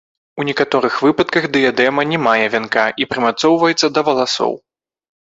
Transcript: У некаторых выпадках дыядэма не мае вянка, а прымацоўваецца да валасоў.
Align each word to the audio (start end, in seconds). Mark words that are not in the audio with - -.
У 0.41 0.43
некаторых 0.49 0.93
выпадках 1.07 1.43
дыядэма 1.57 2.05
не 2.11 2.17
мае 2.27 2.45
вянка, 2.53 2.85
а 3.05 3.07
прымацоўваецца 3.11 3.91
да 3.99 4.05
валасоў. 4.09 4.53